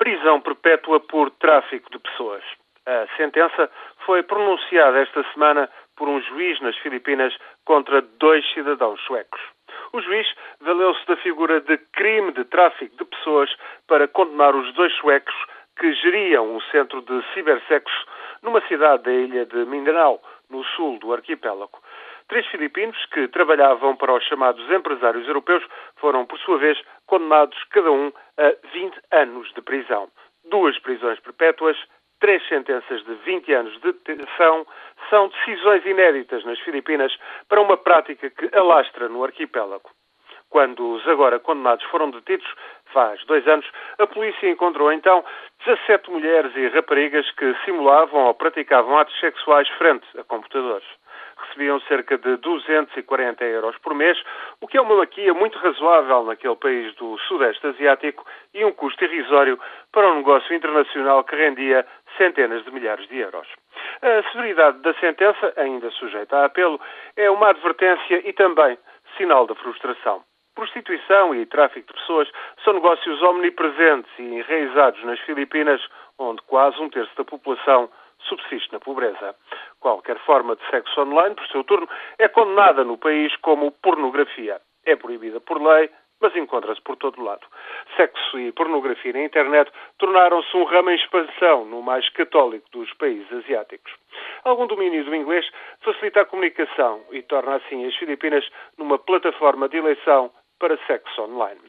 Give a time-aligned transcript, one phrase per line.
[0.00, 2.42] prisão perpétua por tráfico de pessoas.
[2.86, 3.70] A sentença
[4.06, 9.40] foi pronunciada esta semana por um juiz nas Filipinas contra dois cidadãos suecos.
[9.92, 10.26] O juiz
[10.62, 13.54] valeu-se da figura de crime de tráfico de pessoas
[13.86, 15.34] para condenar os dois suecos
[15.78, 18.06] que geriam um centro de cibersexo
[18.42, 21.78] numa cidade da ilha de Mindanao, no sul do arquipélago.
[22.30, 25.64] Três filipinos que trabalhavam para os chamados empresários europeus
[25.96, 30.08] foram, por sua vez, condenados cada um a 20 anos de prisão.
[30.48, 31.76] Duas prisões perpétuas,
[32.20, 34.64] três sentenças de 20 anos de detenção
[35.08, 37.12] são decisões inéditas nas Filipinas
[37.48, 39.90] para uma prática que alastra no arquipélago.
[40.50, 42.46] Quando os agora condenados foram detidos,
[42.92, 43.66] faz dois anos,
[43.98, 45.24] a polícia encontrou então
[45.66, 50.86] 17 mulheres e raparigas que simulavam ou praticavam atos sexuais frente a computadores
[51.46, 54.20] recebiam cerca de 240 euros por mês,
[54.60, 59.04] o que é uma maquia muito razoável naquele país do Sudeste Asiático e um custo
[59.04, 59.58] irrisório
[59.92, 61.86] para um negócio internacional que rendia
[62.16, 63.48] centenas de milhares de euros.
[64.02, 66.80] A severidade da sentença, ainda sujeita a apelo,
[67.16, 68.78] é uma advertência e também
[69.16, 70.22] sinal da frustração.
[70.54, 72.28] Prostituição e tráfico de pessoas
[72.64, 75.80] são negócios omnipresentes e enraizados nas Filipinas,
[76.18, 77.88] onde quase um terço da população
[78.30, 79.34] subsiste na pobreza.
[79.80, 84.60] Qualquer forma de sexo online, por seu turno, é condenada no país como pornografia.
[84.86, 87.46] É proibida por lei, mas encontra-se por todo lado.
[87.96, 93.30] Sexo e pornografia na internet tornaram-se um ramo em expansão no mais católico dos países
[93.32, 93.92] asiáticos.
[94.44, 95.46] Algum domínio do inglês
[95.80, 98.46] facilita a comunicação e torna assim as Filipinas
[98.78, 101.60] numa plataforma de eleição para sexo online.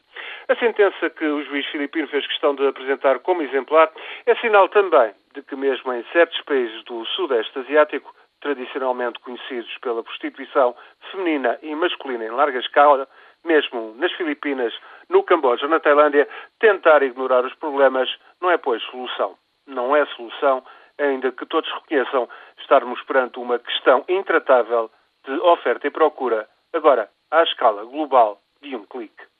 [0.48, 3.90] A sentença que o juiz filipino fez questão de apresentar como exemplar
[4.26, 10.02] é sinal também de que, mesmo em certos países do Sudeste Asiático, tradicionalmente conhecidos pela
[10.02, 10.74] prostituição
[11.10, 13.08] feminina e masculina em larga escala,
[13.44, 14.74] mesmo nas Filipinas,
[15.08, 18.08] no Camboja na Tailândia, tentar ignorar os problemas
[18.40, 19.36] não é, pois, solução.
[19.66, 20.64] Não é solução,
[20.98, 24.90] ainda que todos reconheçam estarmos perante uma questão intratável
[25.24, 29.31] de oferta e procura, agora à escala global de um clique.